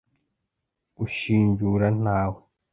[1.03, 2.41] ushinjura ntawe